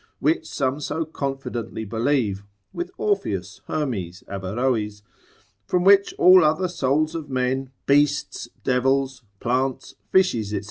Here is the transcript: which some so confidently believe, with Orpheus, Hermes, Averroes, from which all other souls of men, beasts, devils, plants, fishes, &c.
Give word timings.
which 0.19 0.47
some 0.47 0.79
so 0.79 1.05
confidently 1.05 1.85
believe, 1.85 2.43
with 2.73 2.89
Orpheus, 2.97 3.61
Hermes, 3.67 4.23
Averroes, 4.27 5.03
from 5.67 5.83
which 5.83 6.11
all 6.17 6.43
other 6.43 6.67
souls 6.67 7.13
of 7.13 7.29
men, 7.29 7.69
beasts, 7.85 8.49
devils, 8.63 9.21
plants, 9.39 9.93
fishes, 10.11 10.49
&c. 10.49 10.59